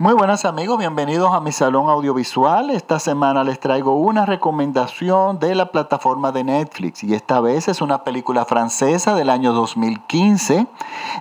[0.00, 2.70] Muy buenas amigos, bienvenidos a mi salón audiovisual.
[2.70, 7.80] Esta semana les traigo una recomendación de la plataforma de Netflix y esta vez es
[7.80, 10.68] una película francesa del año 2015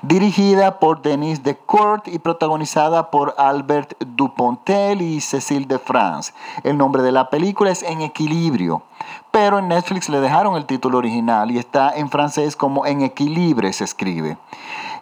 [0.03, 6.31] dirigida por Denis Decourt y protagonizada por Albert Dupontel y Cécile de France.
[6.61, 8.83] El nombre de la película es En Equilibrio,
[9.31, 13.73] pero en Netflix le dejaron el título original y está en francés como En Equilibre
[13.73, 14.37] se escribe.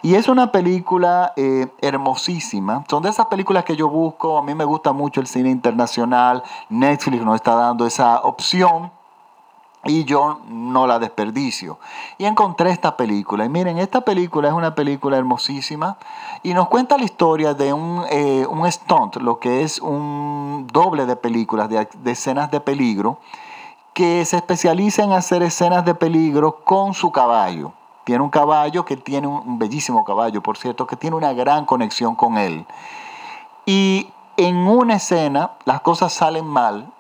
[0.06, 2.86] Y es una película eh, hermosísima.
[2.88, 4.38] Son de esas películas que yo busco.
[4.38, 6.44] A mí me gusta mucho el cine internacional.
[6.70, 8.92] Netflix nos está dando esa opción.
[9.84, 11.80] Y yo no la desperdicio.
[12.20, 13.46] Y encontré esta película.
[13.46, 15.98] Y miren, esta película es una película hermosísima.
[16.44, 21.08] Y nos cuenta la historia de un, eh, un stunt, lo que es un doble
[21.08, 23.18] de películas, de, de escenas de peligro,
[23.96, 27.74] que se especializa en hacer escenas de peligro con su caballo.
[28.06, 32.16] Tiene un caballo que tiene un, bellísimo caballo, por cierto, que tiene una gran conexión
[32.16, 32.66] con él.
[33.66, 36.94] Y en una escena las cosas salen mal,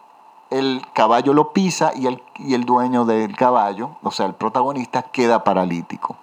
[0.49, 5.03] el caballo lo pisa y el, y el dueño del caballo, o sea, el protagonista,
[5.03, 6.15] queda paralítico.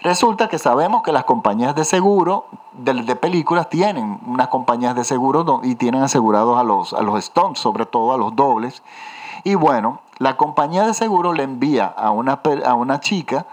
[0.00, 5.60] Resulta que sabemos que las compañías de seguro de, películas tienen unas compañías de seguro
[5.62, 8.82] y tienen asegurados a los, a los stunts, sobre todo a los dobles.
[9.44, 13.46] Y bueno, la compañía de seguro le envía a una, a una chica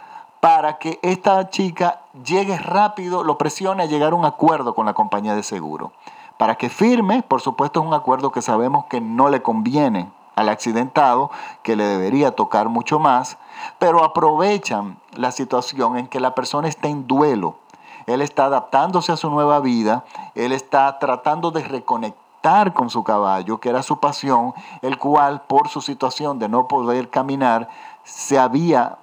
[0.47, 4.93] para que esta chica llegue rápido, lo presione a llegar a un acuerdo con la
[4.93, 5.91] compañía de seguro.
[6.37, 10.47] Para que firme, por supuesto es un acuerdo que sabemos que no le conviene al
[10.47, 11.31] accidentado,
[11.63, 13.37] que le debería tocar mucho más,
[13.77, 17.57] pero aprovechan la situación en que la persona está en duelo.
[18.05, 23.59] Él está adaptándose a su nueva vida, él está tratando de reconectar con su caballo,
[23.59, 27.67] que era su pasión, el cual por su situación de no poder caminar
[28.05, 28.99] se había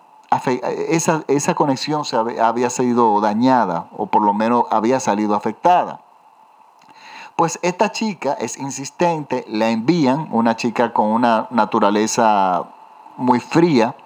[0.89, 6.01] esa, esa conexión se había sido dañada o por lo menos había salido afectada.
[7.37, 12.65] Pues esta chica es insistente, la envían, una chica con una naturaleza
[13.17, 13.97] muy fría,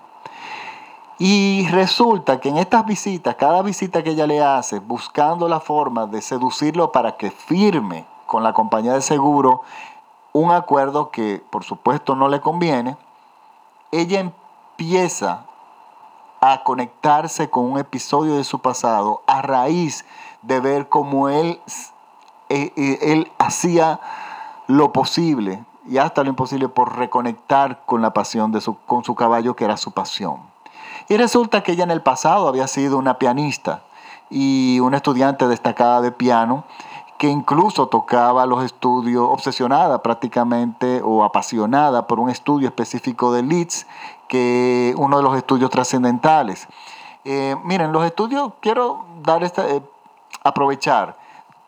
[1.18, 6.06] y resulta que en estas visitas, cada visita que ella le hace, buscando la forma
[6.06, 9.62] de seducirlo para que firme con la compañía de seguro
[10.33, 12.96] un acuerdo que por supuesto no le conviene,
[13.90, 15.45] ella empieza
[16.53, 20.05] a conectarse con un episodio de su pasado a raíz
[20.42, 21.61] de ver cómo él,
[22.48, 24.01] eh, eh, él hacía
[24.67, 29.14] lo posible y hasta lo imposible por reconectar con la pasión de su, con su
[29.14, 30.42] caballo que era su pasión.
[31.09, 33.83] Y resulta que ella en el pasado había sido una pianista
[34.30, 36.65] y una estudiante destacada de piano
[37.18, 43.86] que incluso tocaba los estudios, obsesionada prácticamente o apasionada por un estudio específico de Leeds
[44.29, 46.68] que uno de los estudios trascendentales.
[47.24, 49.83] Eh, miren, los estudios, quiero dar esta, eh,
[50.45, 51.18] aprovechar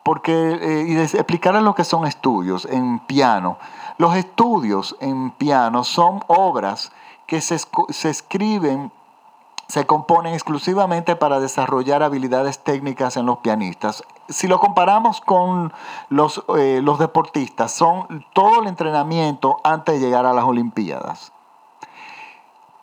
[0.03, 3.57] porque, eh, y explicarles lo que son estudios en piano.
[3.97, 6.91] Los estudios en piano son obras
[7.27, 8.91] que se, se escriben
[9.71, 14.03] se componen exclusivamente para desarrollar habilidades técnicas en los pianistas.
[14.27, 15.71] Si lo comparamos con
[16.09, 21.31] los, los deportistas, son todo el entrenamiento antes de llegar a las Olimpiadas.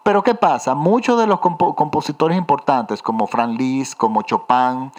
[0.03, 0.75] Pero ¿qué pasa?
[0.75, 4.91] Muchos de los compositores importantes, como Franz Liszt, como Chopin,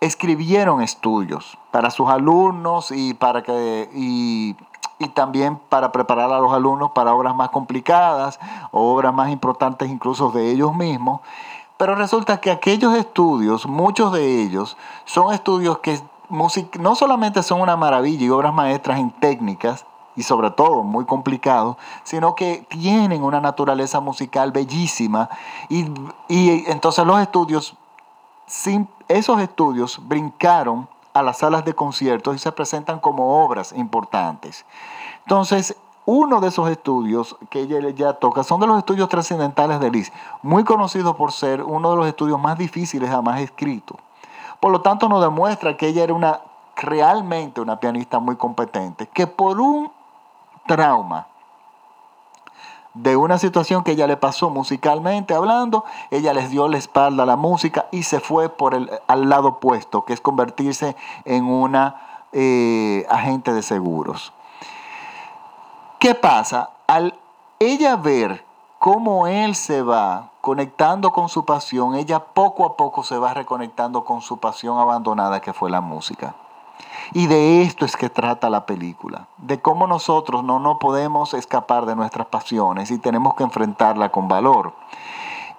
[0.00, 4.56] escribieron estudios para sus alumnos y, para que, y,
[5.08, 8.38] también para preparar a los alumnos para obras más complicadas
[8.70, 11.20] obras más importantes incluso de ellos mismos.
[11.76, 17.76] Pero resulta que aquellos estudios, muchos de ellos, son estudios que no solamente son una
[17.76, 19.84] maravilla y obras maestras en técnicas,
[20.16, 25.28] y sobre todo muy complicados, sino que tienen una naturaleza musical bellísima
[25.68, 25.86] y,
[26.28, 27.74] entonces los estudios,
[29.08, 34.64] esos estudios brincaron a las salas de conciertos y se presentan como obras importantes.
[35.20, 39.90] Entonces, uno de esos estudios que ella ya toca son de los estudios trascendentales de
[39.90, 40.12] Liz,
[40.42, 43.98] muy conocido por ser uno de los estudios más difíciles jamás escritos.
[44.58, 46.40] Por lo tanto, nos demuestra que ella era una
[46.76, 49.92] realmente una pianista muy competente, que por un
[50.66, 51.26] trauma
[52.94, 57.26] de una situación que ella le pasó musicalmente hablando, ella les dio la espalda a
[57.26, 60.94] la música y se fue por el, al lado opuesto, que es convertirse
[61.24, 64.32] en una eh, agente de seguros.
[65.98, 66.70] ¿Qué pasa?
[66.86, 67.18] Al
[67.58, 68.44] ella ver
[68.78, 74.04] cómo él se va conectando con su pasión, ella poco a poco se va reconectando
[74.04, 76.34] con su pasión abandonada que fue la música.
[77.14, 81.84] Y de esto es que trata la película, de cómo nosotros no nos podemos escapar
[81.84, 84.72] de nuestras pasiones y tenemos que enfrentarla con valor.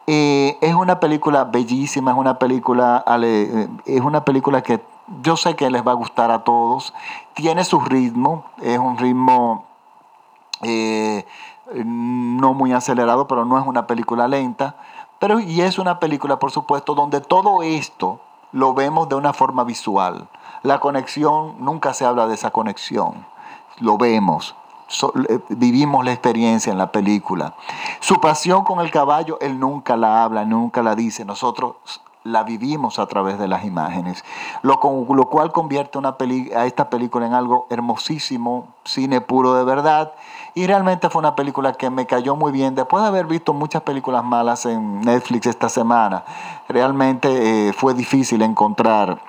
[0.07, 4.83] Eh, es una película bellísima, es una película, eh, es una película que
[5.21, 6.93] yo sé que les va a gustar a todos.
[7.35, 9.65] Tiene su ritmo, es un ritmo
[10.63, 11.25] eh,
[11.73, 14.75] no muy acelerado, pero no es una película lenta.
[15.19, 18.19] Pero y es una película, por supuesto, donde todo esto
[18.53, 20.29] lo vemos de una forma visual.
[20.61, 23.25] La conexión, nunca se habla de esa conexión.
[23.79, 24.55] Lo vemos,
[25.27, 27.55] eh, vivimos la experiencia en la película.
[27.99, 31.25] Su pasión con el caballo, él nunca la habla, nunca la dice.
[31.25, 31.75] Nosotros
[32.23, 34.23] la vivimos a través de las imágenes,
[34.61, 34.79] lo,
[35.09, 36.15] lo cual convierte una
[36.55, 40.13] a esta película en algo hermosísimo, cine puro de verdad,
[40.55, 43.81] y realmente fue una película que me cayó muy bien, después de haber visto muchas
[43.81, 46.23] películas malas en Netflix esta semana,
[46.69, 49.19] realmente eh, fue difícil encontrar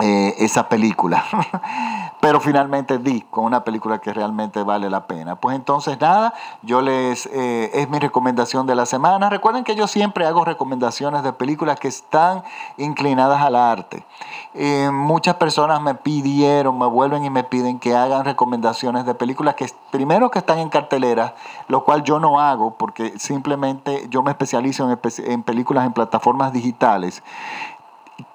[0.00, 1.24] eh, esa película.
[2.22, 5.34] Pero finalmente di con una película que realmente vale la pena.
[5.34, 6.32] Pues entonces nada,
[6.62, 9.28] yo les eh, es mi recomendación de la semana.
[9.28, 12.44] Recuerden que yo siempre hago recomendaciones de películas que están
[12.76, 14.06] inclinadas al arte.
[14.54, 19.56] Eh, muchas personas me pidieron, me vuelven y me piden que hagan recomendaciones de películas
[19.56, 21.34] que primero que están en cartelera,
[21.66, 26.52] lo cual yo no hago porque simplemente yo me especializo en, en películas en plataformas
[26.52, 27.20] digitales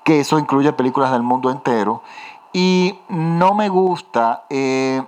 [0.03, 2.01] que eso incluye películas del mundo entero.
[2.59, 5.03] Y no me gusta eh,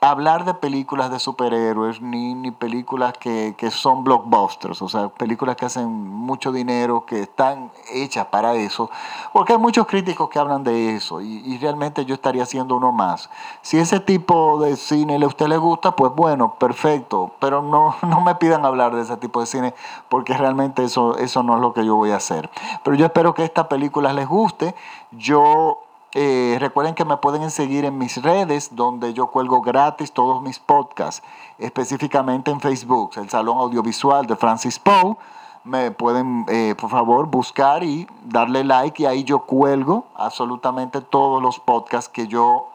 [0.00, 5.64] hablar de películas de superhéroes ni, ni películas que, son blockbusters, o sea, películas que
[5.64, 8.88] hacen mucho dinero, que están hechas para eso,
[9.32, 13.30] porque hay muchos críticos que hablan de eso y, realmente yo estaría haciendo uno más.
[13.62, 18.20] Si ese tipo de cine a usted le gusta, pues bueno, perfecto, pero no, no
[18.20, 19.74] me pidan hablar de ese tipo de cine
[20.08, 22.48] porque realmente eso, eso no es lo que yo voy a hacer.
[22.84, 24.76] Pero yo espero que esta película les guste.
[25.10, 25.80] Yo
[26.14, 30.58] eh, recuerden que me pueden seguir en mis redes donde yo cuelgo gratis todos mis
[30.58, 31.22] podcasts,
[31.58, 35.16] específicamente en Facebook, el Salón Audiovisual de Francis Poe.
[35.64, 41.40] Me pueden, eh, por favor, buscar y darle like y ahí yo cuelgo absolutamente todos
[41.40, 42.68] los podcasts que yo,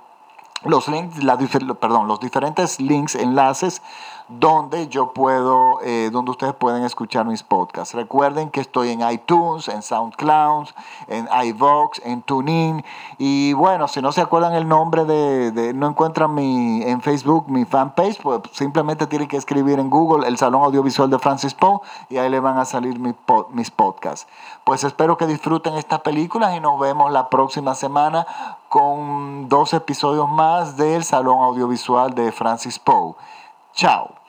[0.68, 3.82] los links, la, perdón, los diferentes links, enlaces
[4.30, 7.94] donde yo puedo, eh, donde ustedes pueden escuchar mis podcasts.
[7.94, 10.68] Recuerden que estoy en iTunes, en SoundCloud,
[11.08, 12.84] en iVox, en TuneIn.
[13.18, 17.64] Y bueno, si no se acuerdan el nombre de, no encuentran mi, en Facebook mi
[17.64, 21.80] fanpage, pues simplemente tienen que escribir en Google el Salón Audiovisual de Francis Poe
[22.10, 23.16] y ahí le van a salir mis,
[23.52, 24.28] mis podcasts.
[24.66, 28.28] Pues espero que disfruten estas películas y nos vemos la próxima semana
[28.70, 33.16] con dos episodios más del Salón Audiovisual de Francis Poe.
[33.74, 34.27] Chao.